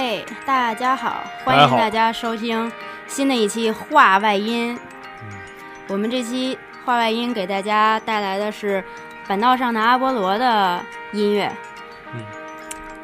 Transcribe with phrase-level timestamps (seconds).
[0.00, 2.70] 嘿，大家好，欢迎大家收听
[3.08, 4.78] 新的一期话外音。
[5.88, 8.82] 我们这期话外音给大家带来的是
[9.26, 11.50] 板道上的阿波罗的音乐。
[12.14, 12.22] 嗯，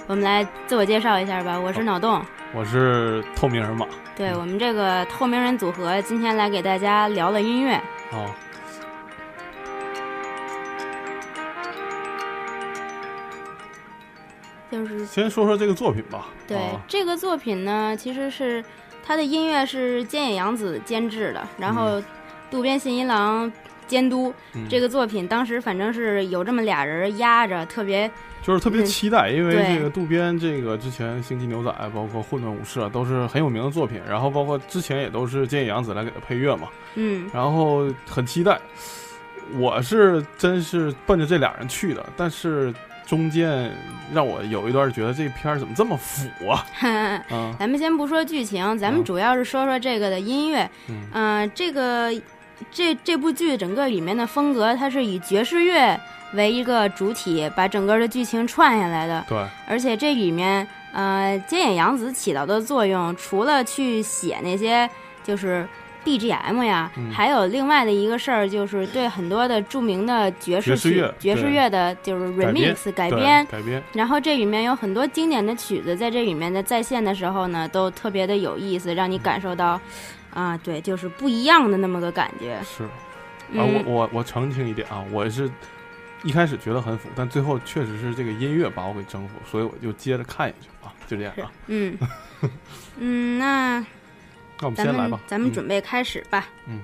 [0.07, 3.85] 我们来自我介绍一下吧，我是脑洞，我是透明人马。
[4.15, 7.75] 对我们这个透明人组合，今天来给大家聊了音乐。
[8.13, 8.31] 哦。
[15.15, 16.27] 先说说这个作品吧。
[16.45, 18.65] 对这个作品呢，其实是
[19.07, 22.03] 他的音乐是菅野洋子监制的，然后
[22.51, 23.51] 渡边信一郎
[23.87, 24.35] 监督。
[24.69, 28.11] 这个作品当时反正是有这么俩人压着，特别
[28.43, 36.67] 就是特别期待，因为这个渡边这个之前《星际牛仔》包括《混沌武士》啊都是很有名的作品，然后包括之前也都是菅野洋子来给他配乐嘛。
[36.97, 38.61] 嗯，然后很期待。
[39.59, 42.75] 我是真是奔着这俩人去的，但是。
[43.07, 43.71] 中间
[44.13, 46.67] 让我有一段觉得这片儿怎么这么腐啊？
[47.31, 50.69] 嗯，咱们先不说剧情，咱们主要是说说这个的音乐。
[51.13, 52.13] 嗯，这个
[52.71, 55.99] 这这部剧整个里面的风格，它是以爵士乐
[56.33, 59.25] 为一个主体，把整个的剧情串下来的。
[59.29, 64.89] 对，而且这里面，呃，菅野洋子起到的作用，除了去写那些
[65.23, 65.69] 就是。
[66.05, 73.45] BGM 呀，还有另外的一个事儿，就是对很多的著名的爵士曲、爵士乐的，就是 remix 改编。
[73.47, 73.83] 改编。
[73.93, 79.81] 然后这里面有很多经典的曲子，在这里面的再现的时候呢，都特别的有意思，让你感受到，
[80.33, 82.59] 啊，对，就是不一样的那么个感觉。
[82.63, 82.85] 是。
[83.59, 85.51] 啊，我我我澄清一点啊，我是
[86.23, 91.51] 一开始觉得很腐，但最后确实是这个音乐把我给征服，所以我就接着看下去啊，就这样啊。
[91.67, 91.99] 嗯。
[92.99, 93.85] 嗯，那。
[94.65, 96.49] 那我们先来吧，咱们准备开始吧。
[96.67, 96.81] 嗯。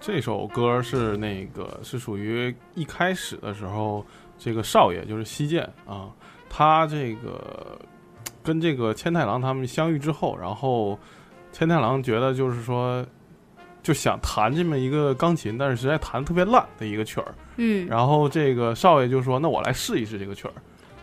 [0.00, 4.06] 这首歌是那个是属于一开始的时候。
[4.38, 6.08] 这个少爷就是西剑啊，
[6.48, 7.78] 他这个
[8.42, 10.96] 跟这个千太郎他们相遇之后，然后
[11.50, 13.04] 千太郎觉得就是说
[13.82, 20.54] 就想弹这么一个钢琴，但是实在弹特别烂的一个曲儿，嗯，然后这个少爷就说：“那我来试一试这个曲儿。”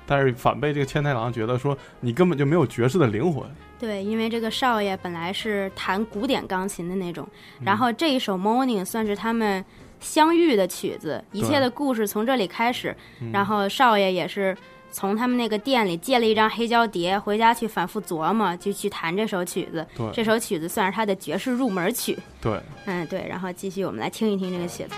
[0.08, 3.44] 但是反被这个千太郎觉得说：“你根本就没有爵士的灵魂。”
[3.78, 7.28] 对，因为这个少爷本来是弹古典钢琴的那种，
[7.64, 9.64] 然后这一首《Morning》算是他们。
[10.00, 12.96] 相遇的曲子，一切的故事从这里开始。
[13.32, 14.56] 然后少爷也是
[14.92, 19.86] 从他们那个店里借了一张黑胶碟，回家去反复琢磨，就去弹这首曲子。
[20.14, 22.18] 这首曲子算是他的爵士入门曲。
[22.42, 23.26] 对，嗯，对。
[23.28, 24.96] 然后继续，我们来听一听这个曲子。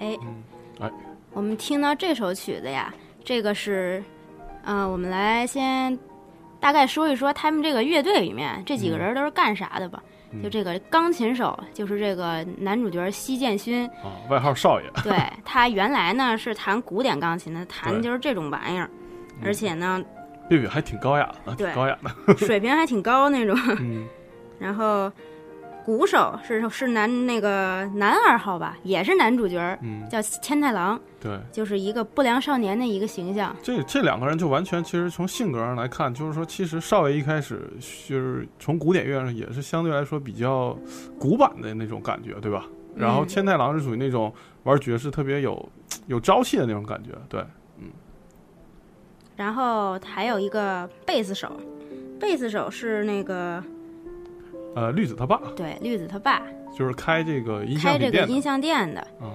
[0.00, 0.42] 嗯，
[0.80, 0.90] 哎，
[1.32, 2.92] 我们听到这首曲子呀，
[3.24, 4.02] 这个是，
[4.64, 5.98] 嗯、我们来先
[6.60, 10.02] 大概说一说他们这个乐队里面这几个人都是干啥的吧。
[10.32, 10.42] 嗯。
[10.42, 18.90] 就这个钢琴手，就是这个男主角西建勋，啊，外号少爷， 对他原来呢是弹古典钢琴的，弹的就是这种玩意儿，
[19.42, 20.04] 而且呢
[20.50, 23.56] 贝贝还挺高雅的，挺对高雅的， 水平还挺高那种。
[23.80, 24.06] 嗯，
[24.58, 25.10] 然后
[25.88, 33.56] 鼓手是是男那个男二号吧，也是男主角，嗯，叫千太郎，对，就是一个不良少年的一个形象。
[33.62, 37.72] 这这两个人就完全，其实从性格上来看，就是说，其实少爷一开始
[38.06, 40.76] 就是从古典乐上也是相对来说比较
[41.18, 42.66] 古板的那种感觉，对吧？
[42.94, 44.30] 然后嗯千太郎是属于那种
[44.64, 45.66] 玩爵士特别有
[46.06, 47.40] 有朝气的那种感觉，对，
[47.78, 47.86] 嗯
[49.36, 51.50] 然后还有一个贝斯手，
[52.20, 53.64] 贝斯手是那个
[54.78, 55.40] 呃，绿子他爸。
[55.56, 56.42] 对绿子他爸。
[56.76, 59.34] 就是开这个音像开这个音像店的，啊，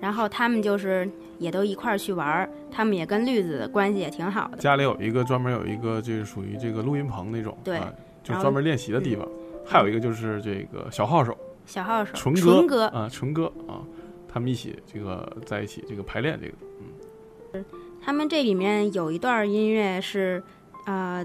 [0.00, 1.08] 然后他们就是
[1.38, 4.56] 也都一块儿去玩儿，他们也跟绿子关系也挺好的。
[4.56, 7.92] 家里有一个专门有一个就是属于这个录音棚那种，对啊
[8.24, 9.28] 就专门练习的地方。
[9.64, 11.36] 还有一个就是这个小号手。
[11.66, 12.86] 小号手纯纯哥。
[12.86, 13.86] 啊，纯哥啊，
[14.26, 16.54] 他们一起这个在一起这个排练这个，
[17.54, 17.64] 嗯。
[18.04, 20.42] 他们这里面有一段音乐是，
[20.86, 21.24] 呃，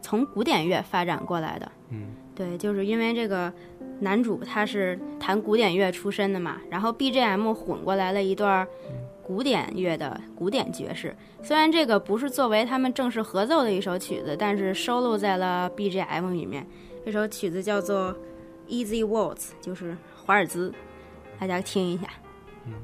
[0.00, 1.70] 从古典乐发展过来的。
[1.90, 3.50] 嗯对，就是因为这个
[4.00, 8.68] 男主他是弹古典乐出身的嘛，然后 BGM 混过来了一段
[9.22, 11.16] 古典乐的古典爵士。
[11.42, 16.66] 虽然这个不是作为他们正式合奏的一首曲子，但是收录在了 BGM 里面。
[17.04, 18.12] 这首曲子叫做
[18.68, 20.74] 《Easy Waltz》，就是华尔兹，
[21.40, 22.08] 大家听一下。
[22.66, 22.74] 嗯。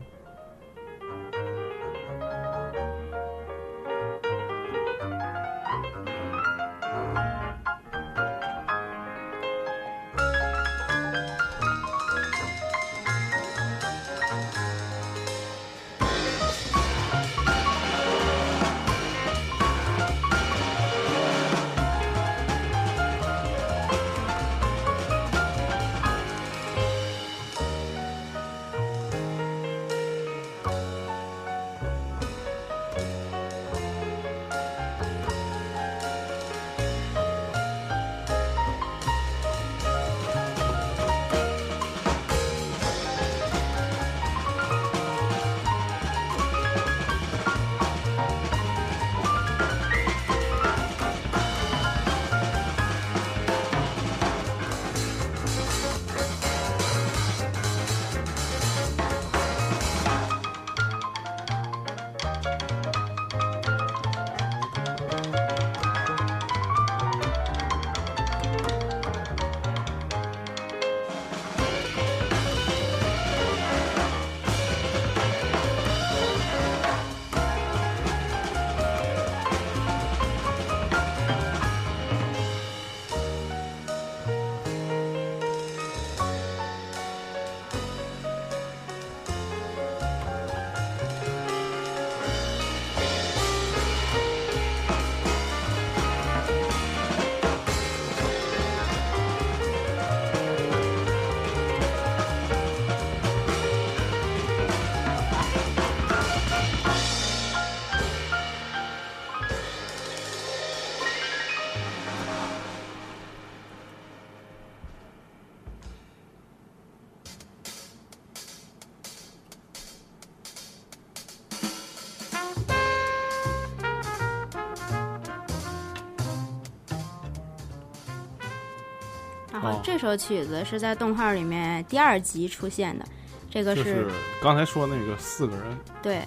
[129.83, 133.05] 这首曲子是在动画里面第二集出现的，
[133.51, 134.09] 这个就是
[134.41, 136.23] 刚才说那个四个人，对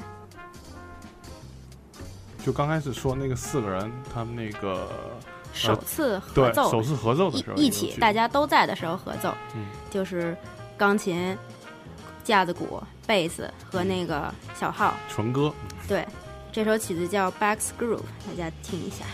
[2.43, 4.87] 就刚开始说那个四个人，他们那个
[5.53, 10.35] 首次合奏首次合奏的时候一一起，大家家都在的时候合奏，嗯就是
[10.77, 11.35] 钢琴、
[12.23, 14.93] 架子鼓、贝斯和那个小号。
[15.09, 15.51] 纯歌，
[15.87, 16.05] 对，
[16.51, 17.97] 这首曲子叫《Back's Groove》，
[18.27, 19.05] 大家听一下。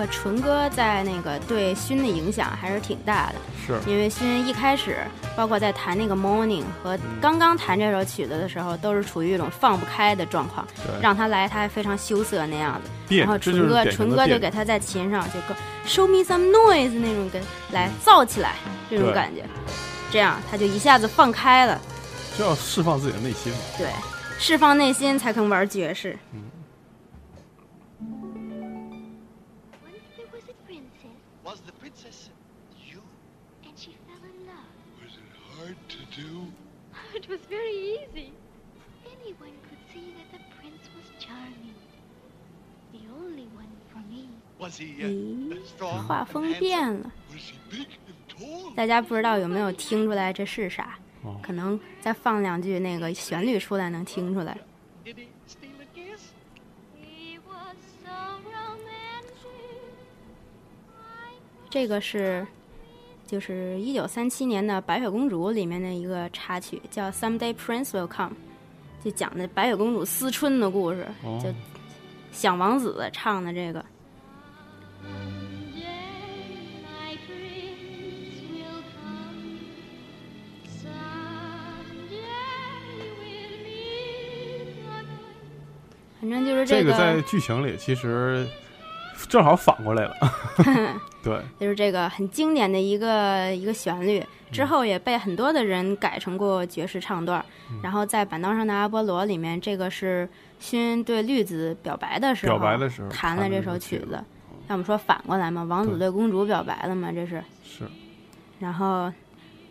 [0.00, 3.34] 个纯哥在那个对勋的影响还是挺大的，
[3.66, 3.90] 是。
[3.90, 4.98] 因为勋一开始，
[5.36, 11.00] 包括在弹那个 Morning 和刚刚弹这首曲子的时候，都是处于一种放不开的状况，对。
[11.02, 17.42] 让他来他还非常羞涩那样子，然后纯哥纯哥就给他在琴上就跟 Show me some noise 那种跟
[17.72, 18.54] 来造起来
[18.88, 19.44] 这种感觉，
[20.10, 21.80] 这样他就一下子放开了，
[22.38, 23.58] 就要释放自己的内心嘛。
[23.76, 23.88] 对，
[24.38, 26.16] 释放内心才肯玩爵士。
[26.32, 26.59] Once
[37.30, 38.32] was very easy.
[39.06, 41.78] Anyone could see that the prince was charming.
[42.92, 44.28] The only one for me.
[44.58, 46.06] Was he 咦 uh, strong?
[46.06, 46.52] 画风?
[46.58, 47.12] 变了?
[48.74, 50.98] 大家不知道有没有听出来这是啥？
[51.22, 54.58] 哦可能再放两句那个旋律出来能听出来。
[61.68, 62.44] 这个是
[63.30, 68.32] 就是一九三七年的《白雪公主》里面的一个插曲，叫《Someday Prince Will Come》，
[69.04, 71.48] 就讲的白雪公主思春的故事，哦就
[72.32, 73.84] 想王子唱的这个。
[75.04, 75.84] Someday
[76.82, 79.60] my prince will come.
[80.66, 80.96] Someday
[82.98, 83.14] we'll
[83.62, 85.06] meet again.
[86.20, 88.44] 反正就是这个，在剧情里其实
[89.30, 90.14] 正好反过来了。
[91.22, 97.44] 对，就是这个很经典的一个一个旋律，嗯之后也被很多的人改成过爵士唱段儿。
[97.82, 104.20] 然后在板凳上的阿波罗里面，这个是勋对绿子表白的时候表白的时候弹了这首曲子。
[104.68, 107.42] 要么说反过来嘛，王子对对公主表白了嘛，这是。
[107.62, 107.84] 是
[108.58, 109.12] 然后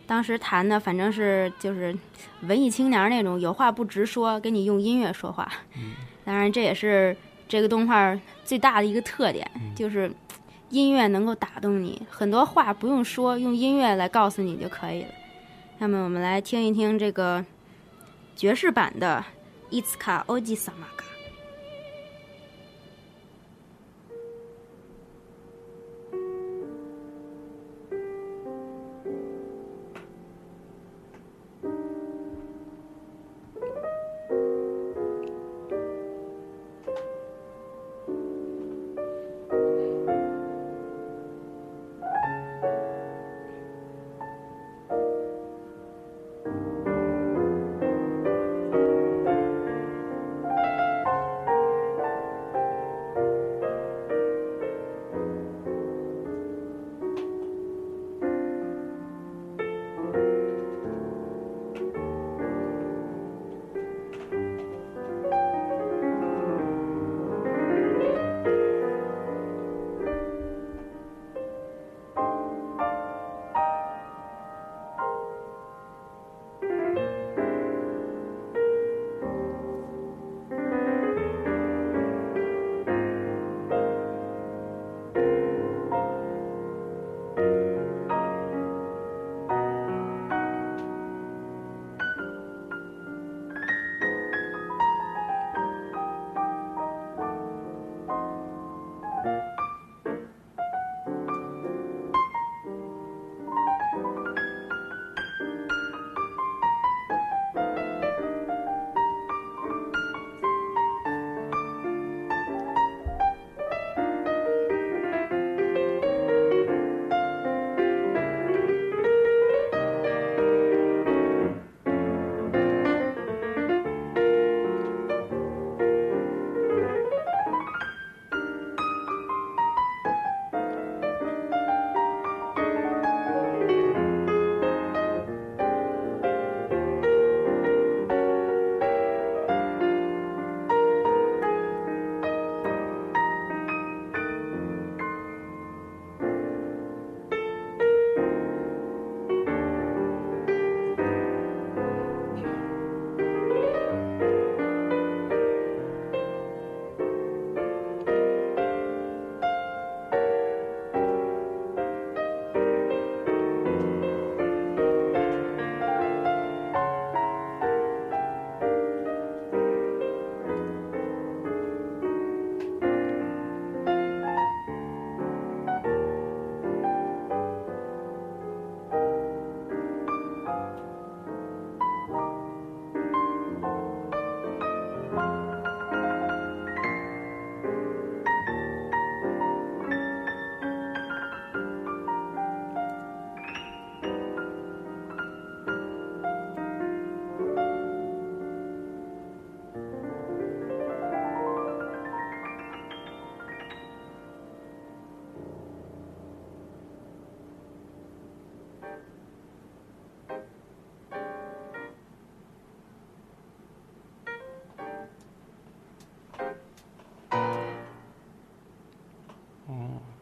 [0.06, 1.94] 当时弹的反正是就是
[2.42, 5.46] 文艺青年那种有话不直说，给你用音乐说话。
[6.24, 7.16] 当然这也是
[7.50, 10.08] 这个动画最大的一个特点，就是
[10.68, 15.08] 音乐能够打动你，很多话不用说，用音乐来告诉你就可以了。
[15.78, 17.44] 那么我们来听一听这个
[18.36, 19.24] 爵士版的
[19.68, 20.86] 《伊兹卡欧吉萨玛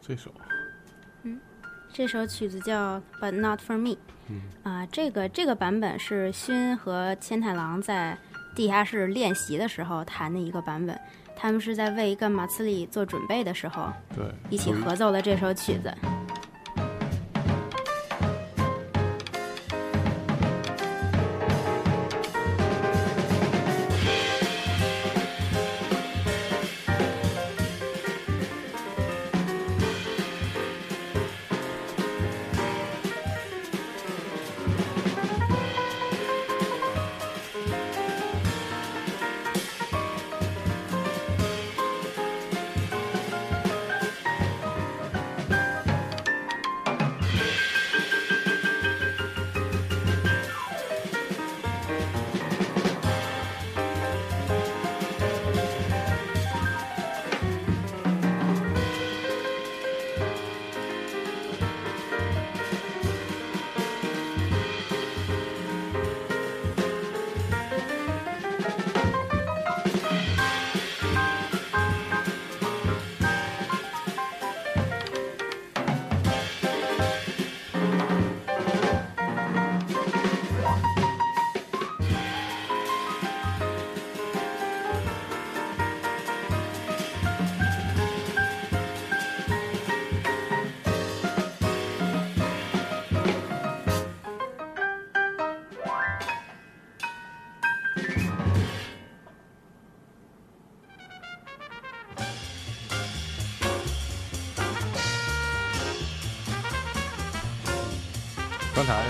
[0.09, 0.33] 这首
[1.21, 1.39] 嗯
[1.93, 3.89] 这首曲子叫《But Not for Me》。
[4.27, 8.17] 嗯啊、这个这个版本是勋和千太郎在
[8.55, 10.99] 地下室练习的时候弹的一个版本。
[11.35, 15.95] 他们是在为一个马刺里做准备的时候，对一起合奏了这首曲子。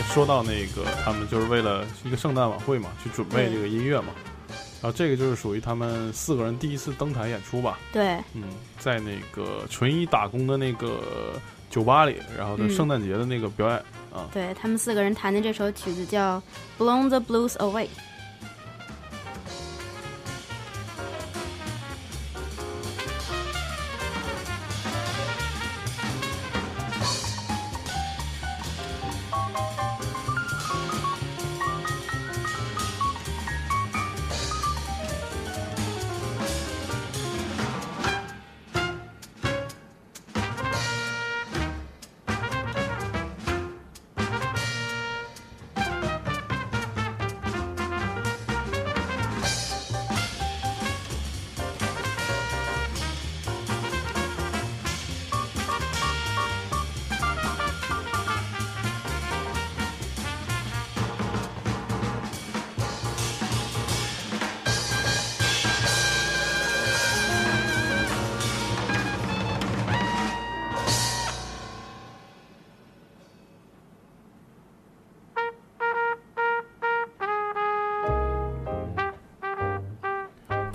[0.09, 4.07] 说到那个，他们就是为了一个圣诞晚会嘛，去准备这个音乐嘛。
[4.81, 7.77] 然后这个就是属于他们四个人第一次登台演出吧。
[7.93, 8.43] 对，嗯，
[8.79, 10.99] 在那个纯一打工的那个
[11.69, 13.77] 酒吧里，然后的嗯圣诞节的那个表演、
[14.11, 16.41] 啊，对他们四个人弹的这首曲子叫
[16.83, 17.85] 《Blown the Blues Away》。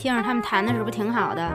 [0.04, 1.50] 听着他们弹的是不是挺好的？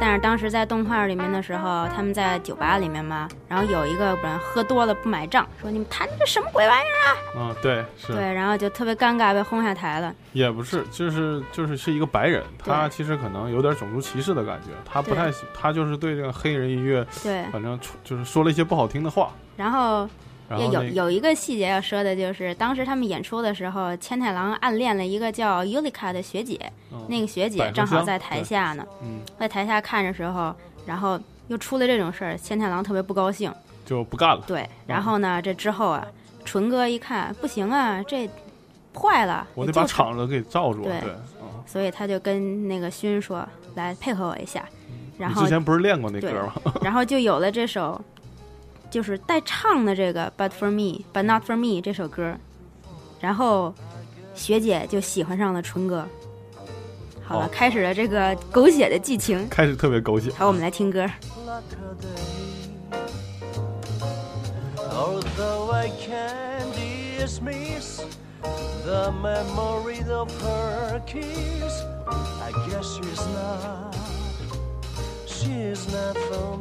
[0.00, 7.38] 但是当时在动画里面的时候，他们在酒吧里面嘛，然后有一个人喝多了不买账，说你们弹的这什么鬼玩意儿？
[7.38, 10.14] 啊，嗯对，是，对，然后就特别尴尬，被轰下台了。
[10.32, 20.08] 也不是，就是就是是一个白人，他其实可能有点种族歧视的感觉，他不太喜，他就是对这个黑人音乐，对，反正就是说了一些不好听的话，然后
[20.50, 26.58] 有然后那有一个细节要说的就是，当时他们演出的时候，千太郎暗恋了一个叫尤里卡的学姐，
[26.92, 30.54] 嗯那个学姐正好在台下呢，嗯在台下看着时候，
[30.86, 33.52] 然后又出了这种事儿，千太郎特别不高兴。
[33.84, 36.04] 就不干了，对，然后呢，这之后啊，
[36.44, 38.28] 纯哥一看不行啊，这
[38.92, 41.00] 坏了，我得把场子给罩住，对
[41.66, 44.64] 所以他就跟那个勋说：“来配合我一下。”
[45.18, 46.72] 然后之，前不是练过那歌吗？
[46.82, 48.00] 然后就有了这首，
[48.90, 52.36] 就是带唱的这个《But for Me, But Not for Me》这首歌。
[53.20, 53.74] 然后
[54.34, 56.06] 学姐就喜欢上了纯哥。
[57.24, 59.48] 好了，好开始了这个狗血的剧情。
[59.48, 61.04] 开始特别狗血，好，我们来听歌。
[64.90, 66.72] Although I can
[67.18, 68.00] dismiss
[68.84, 71.82] the memory of her kiss,
[72.40, 73.94] I guess she's not,
[75.26, 76.55] she's not for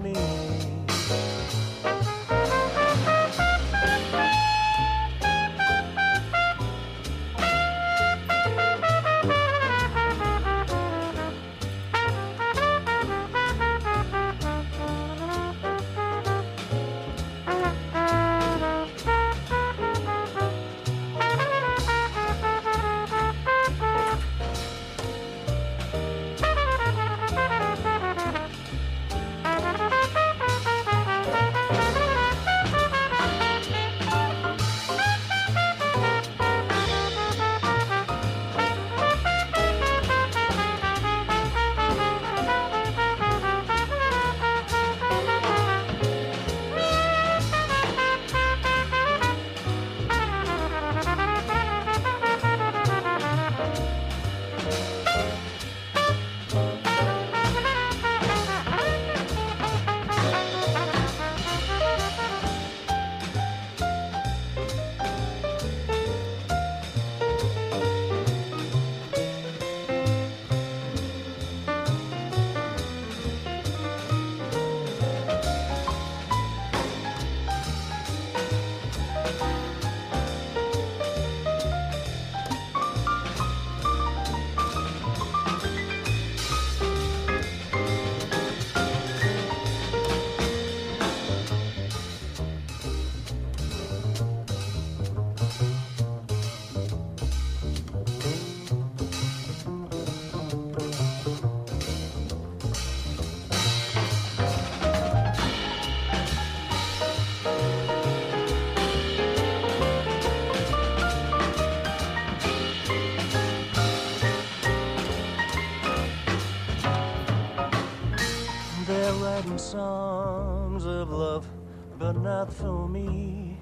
[122.05, 123.57] but not for me.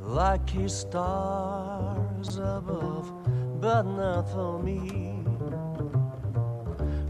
[0.00, 3.12] Lucky stars above,
[3.60, 5.22] but not for me.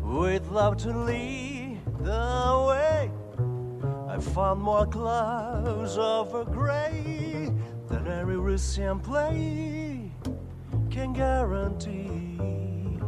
[0.03, 3.09] With love to lead the way,
[4.09, 7.53] I found more clouds of a gray
[7.87, 10.11] than every recent play
[10.91, 12.99] can guarantee.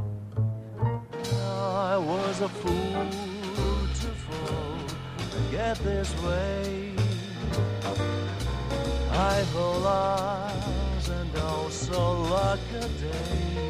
[1.91, 3.32] I was a fool
[5.53, 6.95] get this way.
[9.11, 13.69] I hold eyes and also luck a day.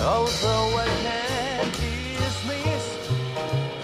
[0.00, 2.86] Although I can't dismiss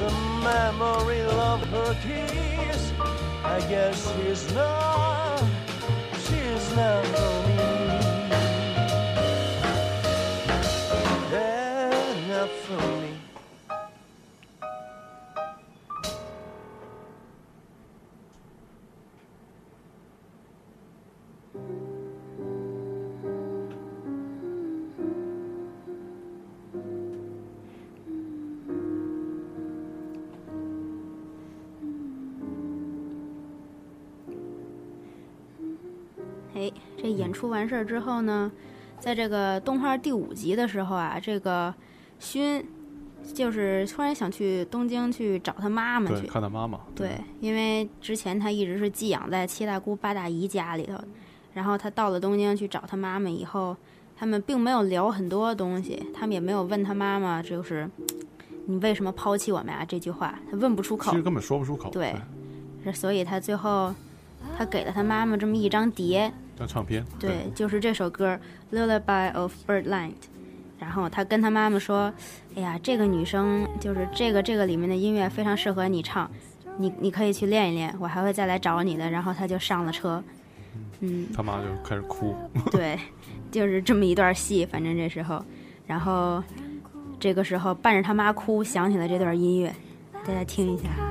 [0.01, 0.11] the
[0.45, 2.93] memory of her kiss,
[3.43, 5.43] I guess she's not,
[6.27, 7.50] she's not for me.
[37.31, 38.51] 演出完事儿之后呢，
[38.99, 41.73] 在这个动画第五集的时候啊，这个
[42.19, 42.67] 勋
[43.33, 46.27] 就是突然想去东京去找他妈妈，去。
[46.27, 50.99] 看他妈妈，对，因为之前他一直是寄养在七大姑八大姨家里头，
[51.55, 53.77] 然后他到了东京去找他妈妈以后，
[54.17, 57.89] 他们并没有聊很多东西，他们也没有问他妈妈就是
[58.67, 61.23] 你为什么抛弃我们呀、这句话，他问不出口其实。
[61.23, 62.13] 根本说不出口，对
[62.83, 63.95] 是所以他最后
[64.59, 68.39] 他给了他妈妈这么一张碟，张唱片，对，就是这首歌
[68.77, 70.11] 《Lullaby of Birdland》。
[70.79, 72.13] 然后他跟他妈妈说
[72.55, 76.31] ：“哎呀，这个女生就是这个这个里面的音乐非常适合你唱，
[76.77, 80.23] 你你可以去练一练，我还会再来找你的。”然后他就上了车。
[81.01, 82.37] 嗯，他妈就开始哭，
[82.71, 82.99] 对，
[83.51, 85.43] 就是这么一段戏，反正这时候，
[85.87, 86.45] 然后
[87.19, 89.75] 这个时候伴着他妈哭，想起了这段音乐，
[90.27, 91.10] 大家听一下。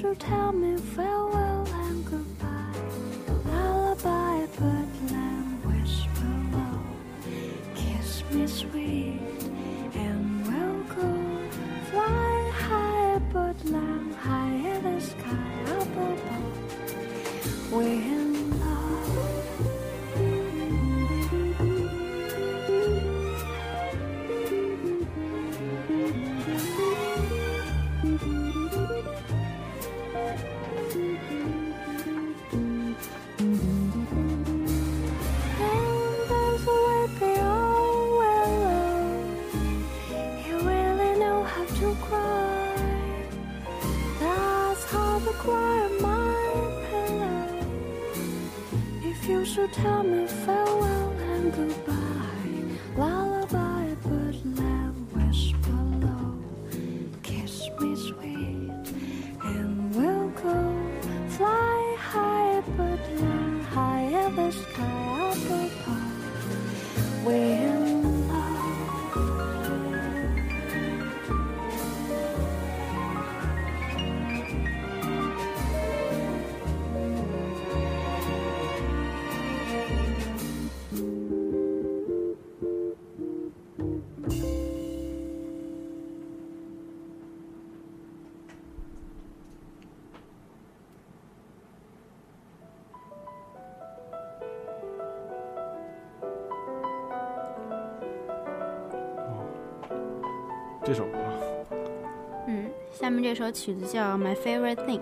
[0.00, 2.72] Should tell me farewell and goodbye,
[3.46, 6.80] lullaby, birdland, whisper low.
[7.74, 9.20] Kiss me sweet
[9.94, 11.10] and we'll go
[11.90, 16.22] fly high, but land high in the sky above.
[17.72, 18.27] We're
[49.72, 50.17] tell me
[103.22, 104.98] 这首曲子叫《My Favorite Thing》，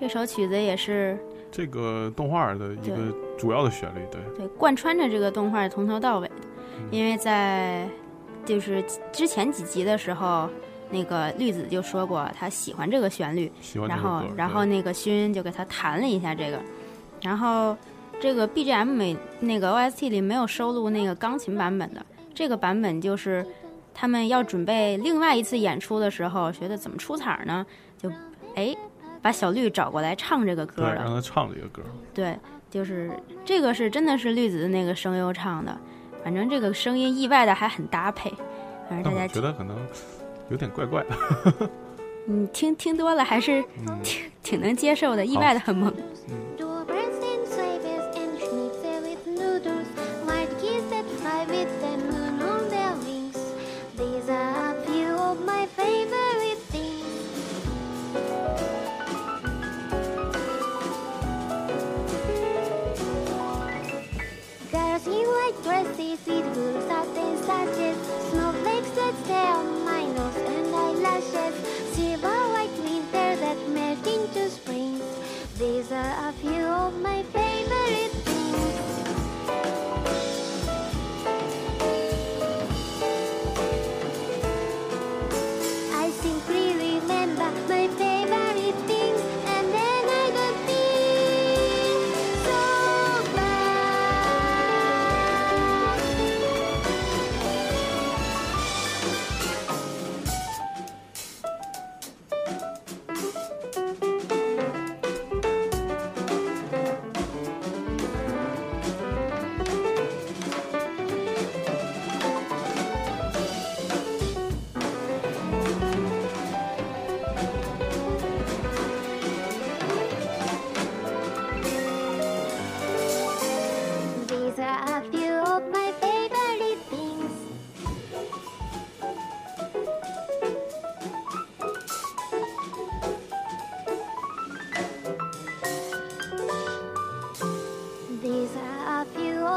[0.00, 1.18] 这首曲子也是
[1.50, 6.34] 这个动画的一个主要的旋律，对，对贯穿着这个动画从头到尾的，
[6.90, 7.88] 因为在
[8.44, 10.48] 就是之前几集的时候，
[10.90, 16.60] 那个绿子就说过他喜欢这个旋律，喜欢这然后，然后那个勋就给他弹了一下这个，
[17.22, 17.76] 然后
[18.20, 23.44] 这个 BGM 每那个 OST 里没有收录那个钢琴版本的，这个版本就是
[24.00, 27.66] 他们要准备另外一次演出的时候，觉得怎么出彩儿呢？
[28.00, 28.08] 就
[28.54, 28.72] 哎
[29.20, 31.82] 把小绿找过来唱这个歌对，了让，他唱这个歌，
[32.14, 32.38] 对，
[32.70, 33.10] 就是
[33.44, 35.76] 这个是真的是绿子的那个声优唱的，
[36.22, 38.30] 反反正这个声音意外的还很搭配，
[38.86, 39.74] 反正大家觉得可能
[40.50, 41.70] 有点怪怪的。
[42.26, 45.90] 你 听听多了还是嗯，挺挺能接受的，意外的很萌。
[55.88, 57.02] Favorite.
[64.72, 67.98] Girls in white dresses with blue satin sashes,
[68.30, 71.54] snowflakes that stay on my nose and eyelashes,
[71.94, 73.58] silver white winter that
[74.06, 75.00] into spring.
[75.58, 77.47] These are a few of my favorite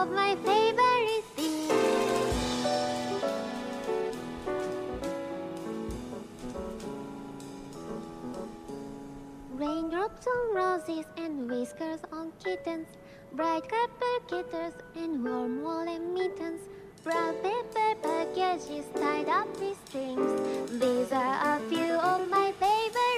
[0.01, 1.71] of my favorite things.
[9.53, 12.87] Raindrops on roses and whiskers on kittens,
[13.33, 16.61] bright copper kittens and warm woolen mittens,
[17.03, 20.81] brown paper packages tied up with strings.
[20.81, 23.10] These are a few of my favorite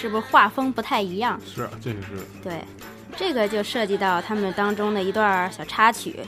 [0.00, 1.40] 是不是画风不太一样？
[1.44, 2.08] 是，这个是
[2.40, 2.62] 对，
[3.16, 6.20] 这个就涉及到他们当中的一段小插曲。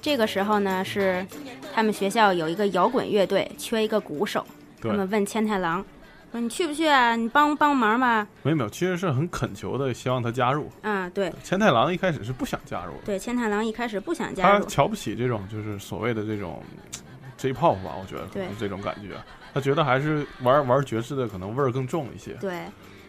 [0.00, 1.26] 这个时候呢，是
[1.74, 4.46] 他们学校有一个摇滚乐队，缺一个鼓手。
[4.80, 5.84] 他对们问千太郎
[6.30, 7.16] 说：“你去不去啊？
[7.16, 16.62] 你帮帮忙吧没有没有，其实是很恳求的，希望他加入。？”啊，对千太郎一开始是不想加入的，对，千太郎一开始不想加入，他瞧不起这种就是所谓的这种
[17.36, 19.16] J-pop 吧，我觉得可能对是这种感觉。
[19.56, 22.32] 他觉得还是玩玩爵士的可能味儿更重一些。
[22.34, 22.64] 对。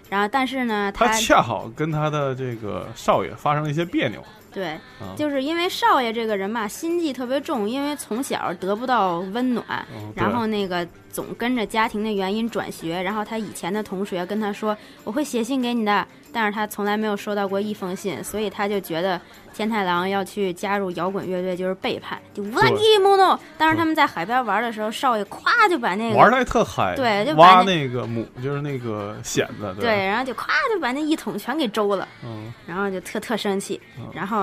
[0.10, 5.13] 然后，但是呢，他恰好跟他的这个少爷发生了一些别扭，对，啊。
[5.17, 19.19] 就是因为少爷这个人吧，心计特别重，因为从小得不到温暖，嗯然后那个总跟着家庭的原因转学，然后他以前的同学跟他说我会写信给你的，但是他从来没有收到过一封信，所以他就觉得
[19.53, 23.39] 天太郎要去加入摇滚乐队就是背叛，就无拉基莫诺。
[23.57, 32.53] 当时他们在海边玩的时候，少爷咵就把那个玩的还特嗨，对就把挖那那个母就是那个蚬子，对，，然后就咵就把那一桶全给周了，嗯。
[32.67, 34.37] 然后就特特生气嗯，然后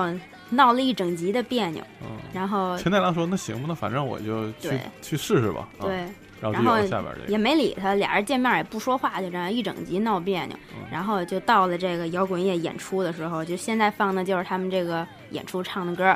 [0.49, 2.17] 闹了一整集的别扭，嗯。
[2.33, 6.05] 然后千太郎说：“那行吧，那反正我就去去试试吧。”啊，对。
[6.41, 10.55] 然后下边这也，没理他，俩人见面也不说话，就这样一整集闹别扭。
[10.73, 16.15] 嗯然后就到了这个摇滚乐演出的时候，就现在放的就是他们这个演出唱的歌，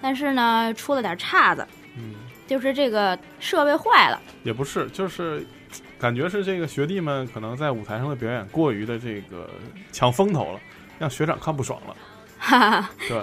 [0.00, 1.64] 但是呢出了点岔子，
[1.96, 2.14] 嗯，
[2.46, 5.46] 就是这个设备坏了，也不是，就是
[5.98, 9.48] 感觉是这个学弟们可能在舞台上的表演过于的这个
[9.92, 10.60] 抢风头了，
[10.98, 11.94] 让学长看不爽了。
[12.40, 12.90] 哈哈。
[13.06, 13.22] 对，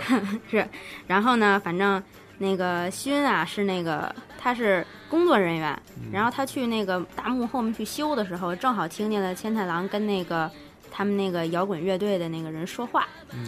[0.49, 0.65] 是，
[1.07, 2.01] 然后呢，反正
[2.37, 10.49] 那个勋啊是那个他是工作人员，嗯然后他去那个大幕后面去修的时候，正好听见了千太郎跟那个
[10.89, 13.05] 他们那个摇滚乐队的那个人说话，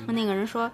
[0.08, 0.70] 那个人说。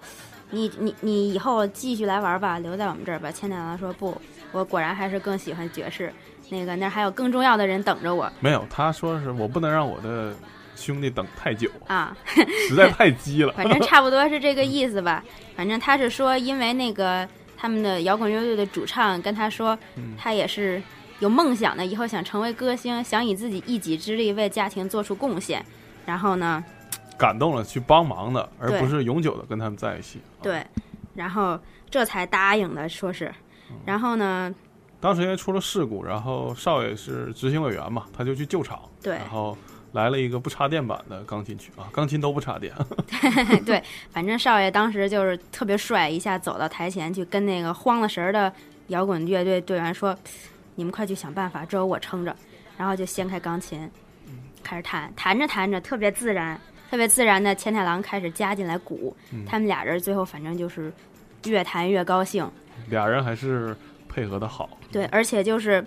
[0.48, 3.32] 你你你以后继续来玩吧，留在我们这儿吧。
[3.32, 4.16] 千太郎说不，
[4.52, 6.12] 我果然还是更喜欢爵士。
[6.50, 10.32] 那个那儿还有更重要的人等着我没有，他说是我不能让我的
[10.76, 12.16] 兄弟等太久，啊。
[12.68, 13.52] 实在太急了。
[13.56, 15.24] 反正差不多是这个意思吧。
[15.56, 20.80] 反正他是说，因为那个他们的摇滚乐队的主唱跟他说，嗯他也是
[21.20, 25.64] 有梦想的，以后想成为歌星，想以自己一己之力为家庭做出贡献。
[26.04, 26.62] 然后呢，
[27.18, 30.20] 感动了去帮忙的，而不是永久的跟他们在一起。
[30.38, 30.64] 啊，对，
[31.14, 31.58] 然后
[31.90, 33.32] 这才答应的，说是，
[33.70, 34.54] 嗯然后呢，
[35.00, 39.56] 当时因为出了事故，然后少爷是执行委员嘛，他就去救场，对然后
[39.96, 42.70] 来了一个不插电版的钢琴曲啊，钢琴都不插电，
[43.64, 43.82] 对，
[44.12, 48.52] 反正少爷当时就是特别帅，一下走到台前去跟那个慌了神儿的
[48.88, 50.14] 摇滚乐队队员说
[50.76, 52.36] ：“你们快去想办法，只有我撑着。”
[52.76, 53.90] 然后就掀开钢琴，
[54.62, 59.16] 开始弹，弹着弹着特别自然，特别自然的千太郎开始加进来鼓，
[59.46, 60.92] 他们俩人最后反正就是
[61.46, 62.46] 越弹越高兴，
[62.90, 63.74] 俩人还是
[64.10, 64.68] 配合的好。
[64.92, 65.82] 对，而且就是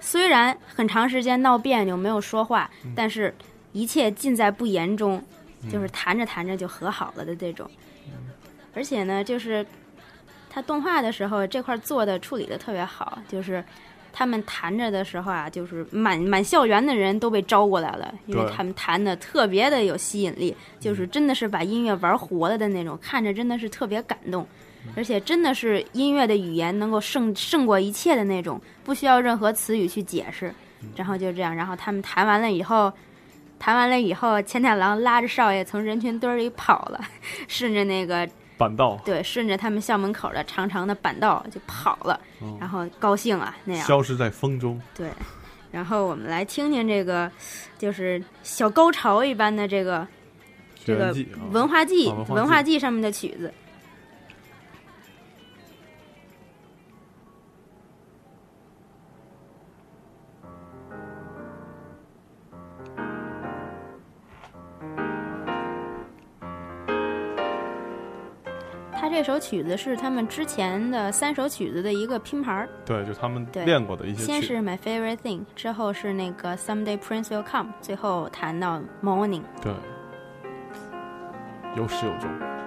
[0.00, 3.34] 虽然很长时间闹别扭没有说话，但是
[3.72, 5.22] 一切尽在不言中，
[5.70, 7.70] 就是谈着谈着就和好了的这种。
[8.74, 9.66] 而且呢，就是
[10.48, 13.64] 他动画的时候这块做的处理的特别好，就是
[14.12, 24.46] 他们谈着的时候啊，就是满满校园的人都被招过来了，因为他们谈的特别的有吸引力，就是真的是把音乐玩活了的那种，看着真的是特别感动。
[24.96, 30.52] 而且真的是音乐的语言能够胜胜过一切的那种，不需要任何词语去解释。
[30.94, 32.92] 然后就这样，然后他们弹完了以后，
[33.58, 37.00] 弹完了以后，千太郎拉着少爷从人群堆儿里跑了，
[37.48, 38.96] 顺着那个板道。
[39.04, 43.84] 对，顺着他们校门口的长长的板道就跑了，嗯然后高兴啊那样。
[43.84, 45.10] 消失在风中，对，
[45.72, 47.28] 然后我们来听听这个，
[47.76, 50.06] 就是小高潮一般的这个
[50.84, 51.12] 这个
[51.50, 53.52] 文化季啊文化季上面的曲子。
[69.08, 79.44] 他这首曲子是他们之前的三首曲子的一个拼盘儿，对，就他们练过的一些先是 My Favorite Thing，之后是那个 Someday Prince Will Come，最后谈到 Morning。
[79.62, 79.72] 对，
[81.74, 82.57] 有始有终。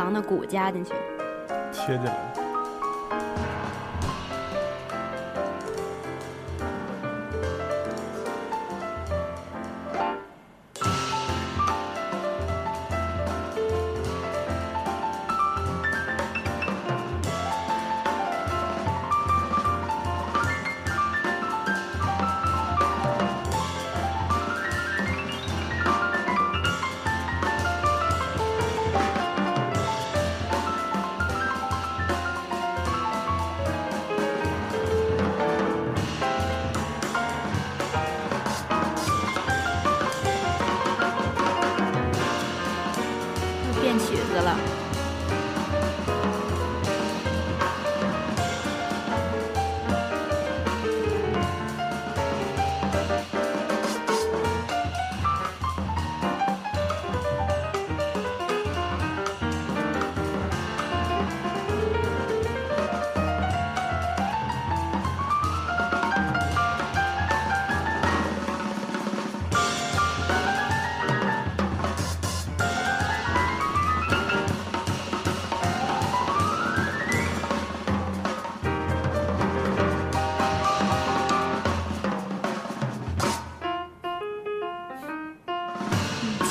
[0.00, 0.94] 狼的骨加进去，
[1.72, 2.29] 贴进来。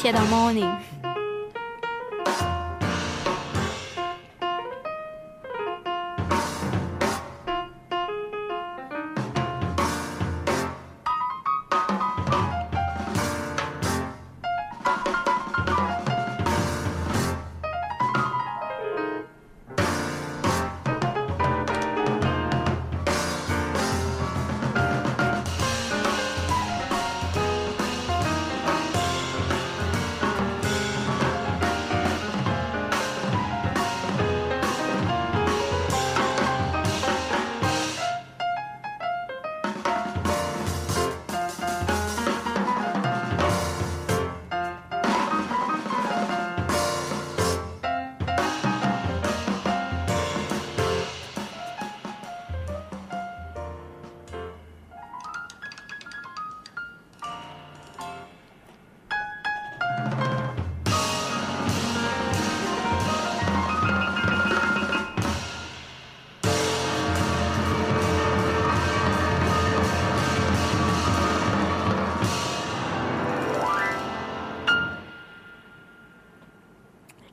[0.01, 0.98] 切到 Morning。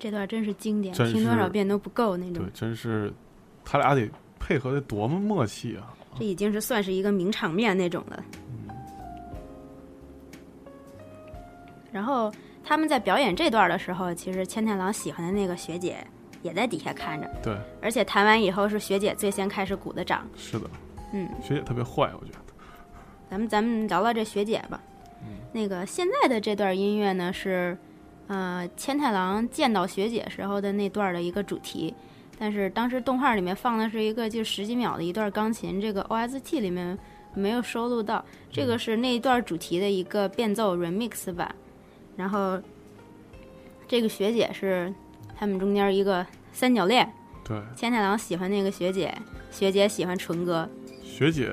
[0.07, 2.53] 这段真是经典，听多少遍都不够那种对，。
[2.55, 3.13] 真是
[3.65, 5.93] 他俩得配合的多么默契啊！
[6.17, 8.25] 这已经是算是一个名场面那种了。
[8.49, 8.71] 嗯
[11.91, 12.33] 然后
[12.63, 15.97] 他们在表演这段的时候，其实千太郎喜欢的那个学姐
[16.41, 20.25] 也在底下看着，对，而且弹完以后是学姐最先开始鼓的掌。
[20.37, 20.71] 是的，
[21.15, 22.39] 嗯，学姐特别坏，我觉得。
[23.29, 24.81] 咱们咱们聊聊这学姐吧。
[25.53, 27.77] 那个现在的这段音乐呢是，
[28.29, 31.95] 呃，千太郎见到学姐时候的那段的一个主题，
[32.39, 36.99] 但是当时动画里面放的是一个就十几秒的一段钢琴，这个 OST 里面
[37.35, 41.55] 没有收录到，这个是那一段主题的一个变奏 remix 版，
[42.17, 42.61] 然后
[43.87, 44.93] 这个学姐是
[45.39, 47.13] 他们中间一个三角恋，
[47.45, 49.15] 对，千太郎喜欢那个学姐，
[49.53, 50.69] 学姐喜欢纯哥，
[51.17, 51.51] 学姐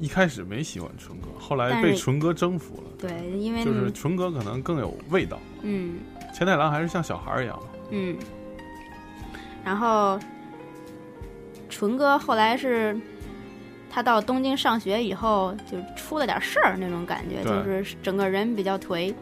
[0.00, 2.84] 一开始没喜欢纯哥，后来被纯哥征服了。
[2.98, 5.98] 对，因为就是纯哥可能更有味道，嗯。
[6.32, 7.66] 千太郎还是像小孩儿一样嘛。
[7.90, 8.16] 嗯，
[9.62, 10.18] 然后
[11.68, 12.98] 纯哥后来是
[13.90, 19.14] 他到东京上学以后，就出了点事儿那种感觉，就是整个人比较颓，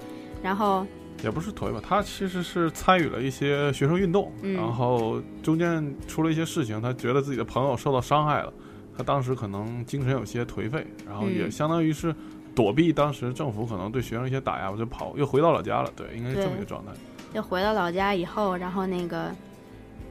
[0.43, 0.87] 然后
[1.25, 8.53] 也不是颓吧，他其实是参与了一些学生运动，嗯然后中间出了一些事情，他觉得自己的朋友受到伤害了，
[8.97, 12.15] 他当时可能精神有些颓废，然后也嗯相当于是
[12.55, 16.93] 躲避当时政府可能对学生一些打压，我就跑又回到老家了，对，应该是这么一个状态。
[17.33, 19.31] 就回到老家以后，然后那个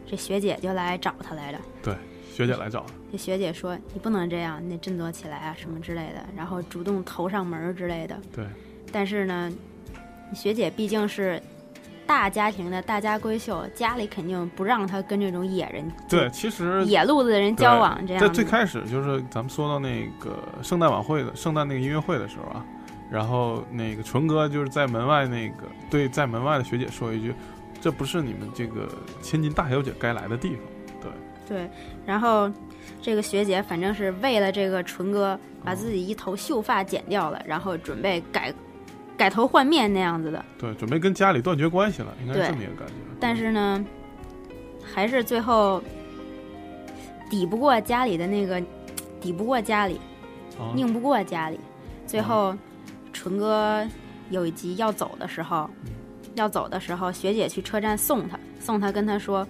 [0.08, 1.60] 这学姐就来找他来着。
[1.84, 1.96] 对，
[2.34, 8.20] 学姐来找他，这学姐说：“你不能这样，你得振作起来啊，什么之类的。”然后主动投上门儿之类的。
[8.34, 8.44] 对，
[8.92, 9.52] 但是呢，
[10.34, 11.40] 学姐毕竟是
[12.06, 18.28] 大家庭的大家闺秀，家里肯定不让她跟这种野人、对，其实野路子的人交往这样的。
[18.28, 22.66] 在最开始就是咱们说到那个圣诞晚会的圣诞那个音乐会的时候啊，
[23.10, 27.34] 然后那个纯哥就是在门外那个对在门外的学姐说一句
[27.80, 28.90] ：“这不是你们这个
[29.22, 31.12] 千金大小姐该来的地方。
[31.48, 31.70] 对，
[32.06, 32.50] 然后
[33.02, 38.54] 这个学姐反正是为了这个纯哥，把自己一头秀发剪掉了，然后准备改
[39.22, 42.94] 改头换面那样子的。”对，准备跟家里断绝关系了，应该是这么一个感觉。
[43.20, 43.86] 但是呢，
[44.82, 45.80] 还是最后
[47.30, 48.60] 抵不过家里的那个，
[49.20, 50.02] 抵不过家里，
[50.60, 51.60] 啊，拧不过家里。
[52.08, 52.56] 最后，
[53.14, 53.88] 纯哥
[54.32, 55.70] 有一集要走的时候，
[56.34, 59.48] 要走的时候，学姐去车站送他，送他跟他说：“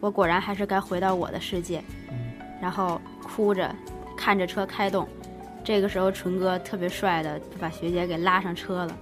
[0.00, 1.80] 我果然还是该回到我的世界。”
[2.60, 3.72] 然后哭着
[4.16, 5.06] 看着车开动。
[5.64, 8.96] 这个时候，纯哥特别帅的就把学姐给拉上车了，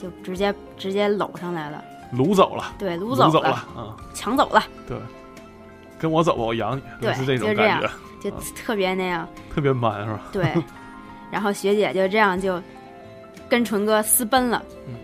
[0.00, 1.82] 就直接直接搂上来了，
[2.12, 3.96] 掳走了，对，掳掳走走了啊！
[4.14, 4.96] 抢走了，对，
[5.98, 7.90] 跟我走吧，我养你，对是这种就这样感
[8.22, 9.28] 觉，就特别那样。
[9.54, 10.20] 特别 man 是吧？
[10.32, 10.54] 对，
[11.30, 12.60] 然后学姐就这样就
[13.48, 14.62] 跟纯哥私奔了。
[14.88, 14.94] 嗯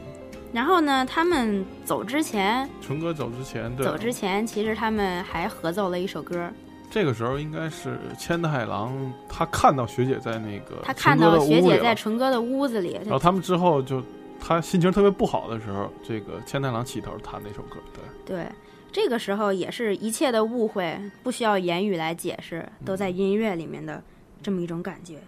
[0.53, 6.49] 然后呢，他们走之前，纯哥走之前，对，走之前，其实他们还合奏了一首歌。
[6.89, 8.95] 这个时候应该是千太郎，
[9.29, 14.03] 他看到学姐在那个他看到学姐在的屋里了纯哥的屋子里，然后他们之后就
[14.47, 17.79] 他心情特别不好的时候，这个千太郎起头弹那首歌，
[18.25, 18.47] 对，对，
[18.93, 24.01] 这个时候也是一切的误会不需要言语来解释，都在音乐里面的
[24.41, 25.19] 这么一种感觉。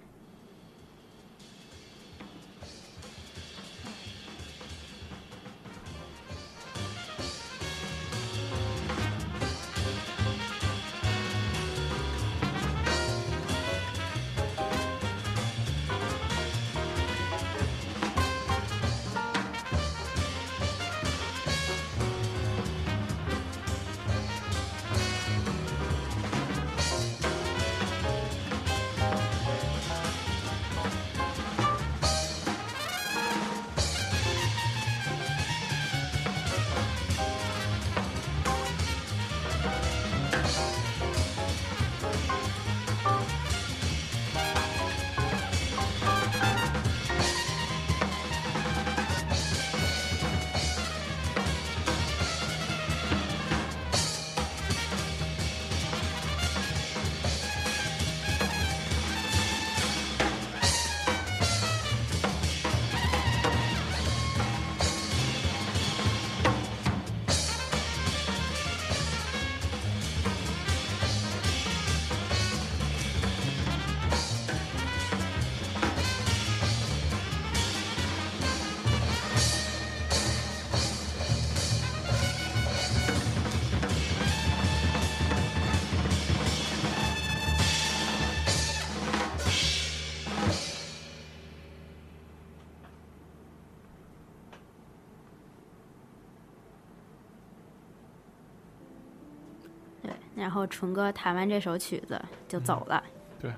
[100.48, 102.18] 然后纯哥弹完这首曲子
[102.48, 103.04] 就走了。
[103.38, 103.52] 对。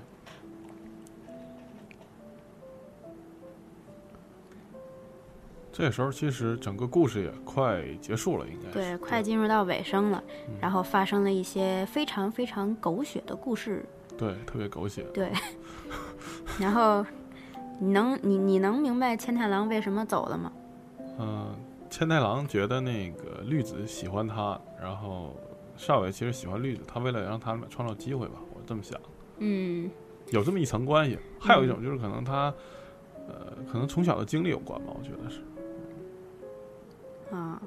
[5.71, 13.85] 这时候其实整个故事也快结束了，应该是对，快进入到尾声了，嗯然后发生了一些非常非常狗血的故事。
[14.17, 15.03] 对，特别狗血。
[15.13, 15.31] 对，
[16.59, 17.05] 然后
[17.79, 20.51] 你能你你能明白千太郎为什么走了吗？
[21.19, 21.55] 嗯，
[21.89, 25.33] 千太郎觉得那个绿子喜欢他，然后
[25.81, 29.01] 少爷其实喜欢绿子，他为了让他们创造机会吧，我这么想，
[29.39, 29.89] 嗯
[30.27, 31.17] 有这么一层关系。
[31.39, 32.53] 还有一种就是可能他，
[33.27, 35.41] 呃，可能从小的经历有关吧，我觉得是。
[37.35, 37.59] 啊，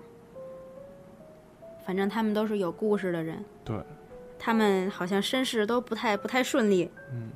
[1.85, 3.77] 反正他们都是有故事的人，对，
[4.39, 6.89] 他们好像身世都不太不太顺利。
[7.11, 7.31] 嗯，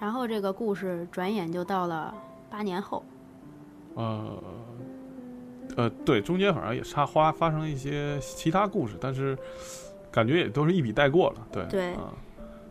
[0.00, 2.14] 然后这个故事转眼就到了
[2.54, 3.04] 八年后。
[3.96, 4.42] 呃，
[5.76, 9.36] 呃，对，中间好像也插花发生了一些其他故事，但是
[10.08, 11.44] 感觉也都是一笔带过了。
[11.50, 12.14] 对，对啊，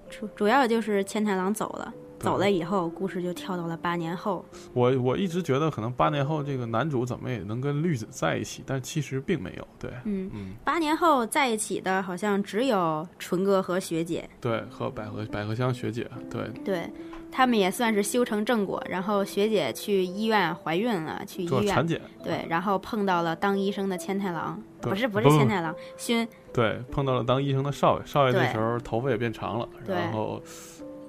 [0.09, 4.45] 主主要就是千太郎走了，走了以后，故事就跳到了八年后。
[4.73, 9.67] 我我一直觉得可能八年后这个男主怎么也能跟绿子在一起，但其实并没有。
[9.77, 16.89] 对，嗯，嗯，八年后在一起的好像只有纯哥和学姐，对，和百合百合香学姐，对，对
[17.33, 18.81] 他们也算是修成正果。
[18.87, 21.49] 然后学姐去医院怀孕了，去医院。
[21.49, 26.27] 做产检，对，然后碰到了当医生的千太郎，不是不是千太郎，勋。
[26.53, 30.39] 对，碰到了当医生的少爷，少爷那时候头发也变长了，然后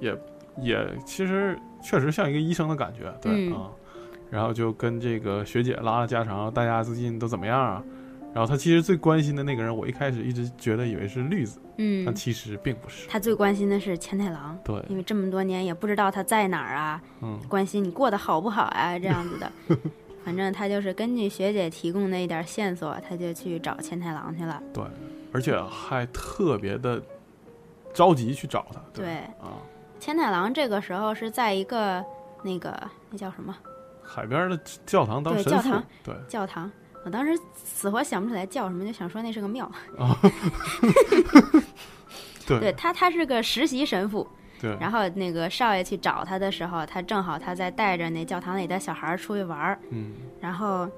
[0.01, 0.17] 也
[0.63, 3.53] 也其实确实像一个医生的感觉，对、嗯。
[3.53, 3.71] 啊，
[4.31, 7.83] 然后就跟这个学姐拉了家常，大家最近都怎么样啊？
[8.35, 13.09] 然后他其实最关心的那个人，我一开始一直觉得以为是绿子，嗯但，其实并不是。
[13.09, 19.53] 他最关心的是千太郎，对，因为这么多年也不知道他在哪儿啊，嗯，关心你过得好不好啊，这样子的。
[20.25, 24.61] 反正他就是根据学姐提供的一点线索，他就去找千太郎去了。
[24.73, 24.83] 对，
[25.33, 27.01] 而且还特别的
[27.93, 28.81] 着急去找他。
[28.93, 29.61] 对啊，
[30.01, 32.05] 千太郎这个时候是在一个
[32.43, 32.75] 那个
[33.11, 33.55] 那叫什么
[34.03, 36.73] 海边的教堂当神父对教堂，对教堂，
[37.05, 39.71] 我当时死活想不起来叫什么，就想说那是个庙。
[42.47, 44.27] 对对他，他是个实习神父。
[44.61, 49.79] 对然后那个少爷去找他的时候，他正好他在带着那教堂里的小孩儿出去玩儿。
[49.91, 50.89] 嗯，然后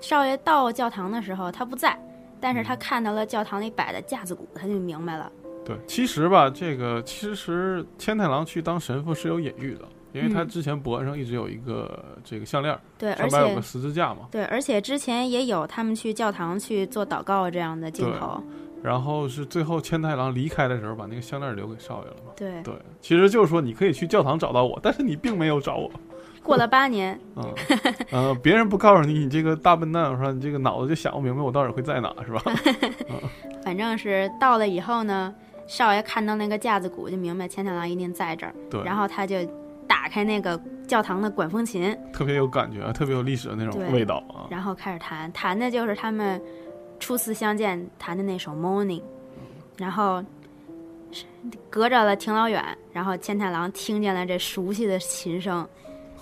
[0.00, 1.98] 少爷到教堂的时候，他不在，
[2.40, 5.30] 但是他看到了教堂里摆的架子鼓，他就明白了。
[5.66, 14.28] 对，其实吧，这个其实千太郎去当神父是有隐喻的，因为他嗯之前脖子上一直有一个这个项链，对，而且上面有个十字架嘛。
[14.30, 18.42] 对，而且之前也有他们去教堂去做祷告这样的镜头。
[18.82, 22.32] 然后是最后千太郎离开的时候，把那个项链留给少爷了嘛。
[22.34, 25.90] 对，对，其实就是说你可以去教堂找到我，但是你并没有找我。
[26.42, 27.54] 过了八年，嗯，
[28.10, 32.42] 呃，别人不告诉你，你这个大笨蛋，我说你这个脑子就想不明白我到底会在哪，是吧？
[33.62, 35.34] 反正是到了以后呢，
[35.66, 38.54] 少爷看到那个架子鼓，就明白千太郎一定在这儿。
[38.70, 39.36] 对，然后他就
[39.90, 44.46] 打开那个教堂的管风琴，特别有感觉，特别有历史的那种味道啊。
[44.48, 46.40] 然后开始弹，弹的就是他们
[47.00, 49.00] 初次相见弹的那首《Morning》，
[49.76, 50.22] 然后
[51.10, 51.24] 是
[51.68, 55.66] 隔着了挺老远，然后千太郎听见了这熟悉的琴声，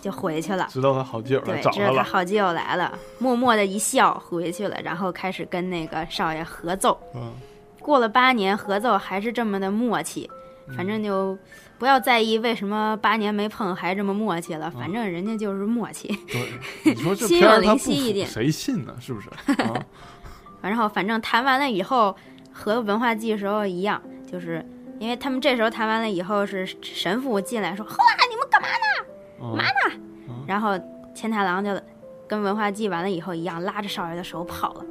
[0.00, 0.68] 就回去了。
[0.70, 6.98] 知道他好基友来对，找他了，知道他好基友来了，默默的一笑回去了，然后开始跟那个少爷合奏。
[7.14, 7.34] 嗯，
[7.82, 10.26] 过了八年，合奏还是这么的默契，
[10.68, 11.36] 嗯反正就
[11.78, 16.08] 不要在意为什么八年没碰还这么默契了，反正人家就是默契。
[16.26, 18.94] 对，你说这心有灵犀一点谁信呢？
[19.00, 19.28] 是不是？
[19.62, 19.86] 啊，
[20.60, 22.14] 然后反正谈完了以后，
[22.52, 24.64] 和文化祭时候一样，就是
[24.98, 29.56] 因为他们这时候谈完了以后，是神父进来说：“后来你们干嘛呢？
[29.56, 30.02] 嘛呢？”
[30.48, 30.78] 然后
[31.14, 31.80] 千太郎就
[32.26, 34.84] 跟文化祭完了以后一样，拉着少爷的手跑了。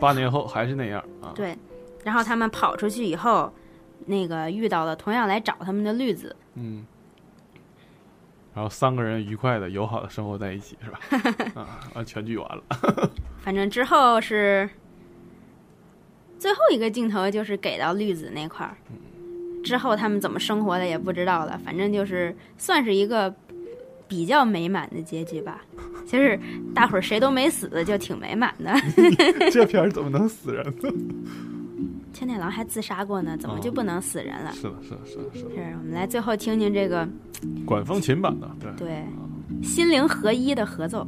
[0.00, 1.30] 八年后还是那样啊。
[1.34, 1.56] 对，
[2.02, 3.52] 然后他们跑出去以后，
[4.06, 6.34] 那个遇到了同样来找他们的绿子。
[6.54, 6.84] 嗯，
[8.54, 11.00] 然后三个人愉快的、友好的生活在一起，是吧？
[11.60, 12.62] 啊，完全剧完了。
[13.42, 14.68] 反正之后是
[16.38, 18.76] 最后一个镜头，就是给到绿子那块儿。
[19.64, 23.34] 之后他们怎么生活的也不知道了，反正就是算是一个
[24.06, 25.62] 比较美满的结局吧。
[26.06, 26.38] 其实
[26.74, 28.74] 大伙儿谁都没死，就挺美满的。
[29.50, 30.92] 这片儿怎么能死人呢？
[32.14, 34.52] 千太郎还自杀过呢，怎么就不能死人了？
[34.52, 35.50] 是的，是的，是的，是的。
[35.50, 37.06] 是我们来最后听听这个
[37.66, 38.72] 管风琴版的，对。
[38.88, 39.04] 对
[39.62, 41.06] 心灵合一的合奏。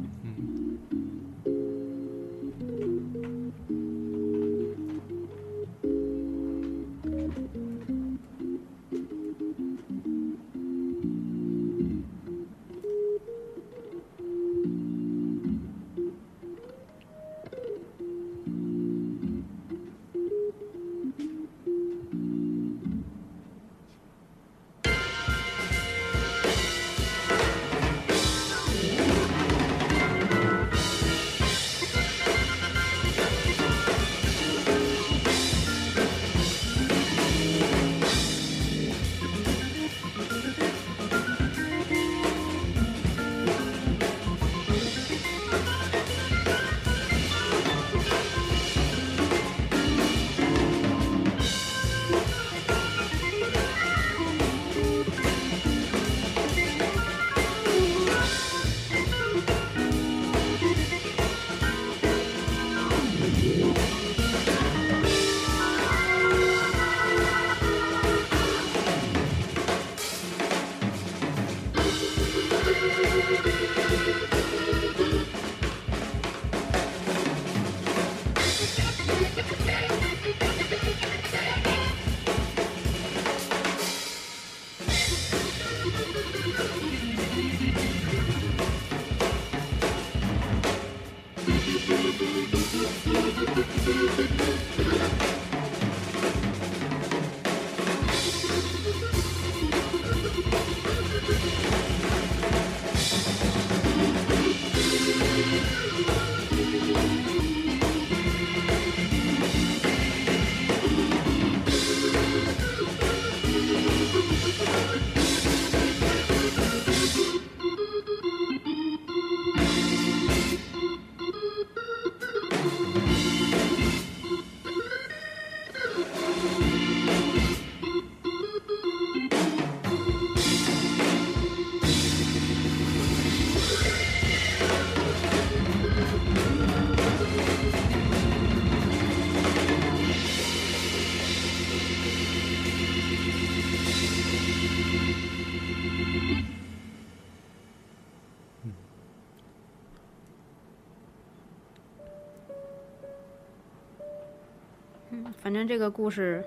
[155.67, 156.43] 这个故事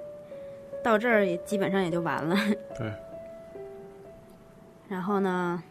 [0.82, 2.36] 到这儿也基本上也就完了。
[2.76, 2.90] 对，
[4.88, 5.62] 然后呢，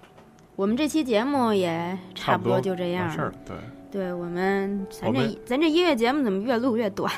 [0.55, 3.33] 我们这期节目也差不不多就这样完事儿。
[3.45, 3.55] 对，
[3.91, 7.11] 对我们，咱这咱这音乐节目怎么越录越短？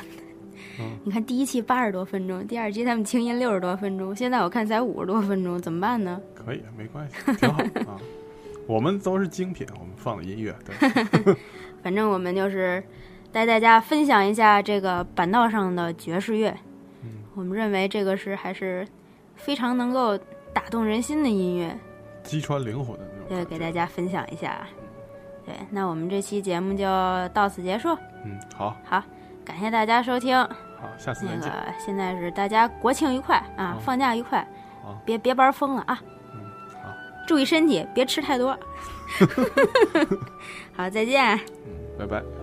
[0.80, 6.18] 嗯你看第一期八十多分钟，第二期他们清音六十多分钟，现在我看才五十多分钟，怎么办呢？
[6.34, 7.62] 可以，没关系，挺好
[7.92, 8.00] 啊。
[8.66, 11.36] 我们都是精品，我们放的音乐，对，
[11.82, 12.82] 反正我们就是
[13.32, 16.54] 带大家分享一下这个板道上的爵士乐。
[17.02, 18.86] 嗯我们认为这个是还是
[19.36, 20.16] 非常能够
[20.52, 21.74] 打动人心的音乐，
[22.22, 24.66] 击穿灵魂的那种对，给大家分享一下。
[25.46, 26.84] 对，那我们这期节目就
[27.32, 27.96] 到此结束。
[28.24, 29.02] 嗯，好，好，
[29.44, 30.36] 感谢大家收听。
[30.36, 31.50] 好，下次那个。
[31.78, 34.46] 现在是大家国庆愉快啊，好放假愉快
[34.84, 35.98] 好，别别玩疯了啊，
[36.34, 36.40] 嗯，
[36.82, 36.90] 好，
[37.26, 38.56] 注意身体，别吃太多。
[40.76, 41.34] 好，再见。
[41.64, 42.41] 嗯，拜拜。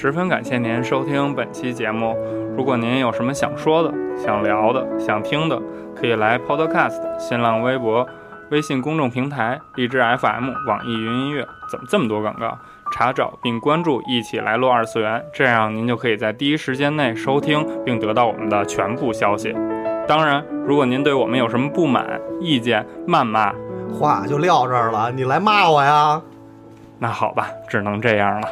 [0.00, 2.16] 十分感谢您收听本期节目。
[2.56, 5.60] 如果您有什么想说的、想聊的、想听的，
[5.94, 8.08] 可以来 Podcast、新浪微博、
[8.50, 12.56] 微信公众平台、荔枝 FM、网易云音乐，怎么这么多广告？
[12.90, 19.54] 查找并关注“一起来录二次元”，这样您就可以在第一时间内收听并得到我们的全部消息。
[20.08, 23.52] 当然，如果您对我们有什么不满、意见、谩骂，
[23.92, 26.22] 话就撂这儿了，你来骂我呀？
[26.98, 28.48] 那好吧，只能这样了。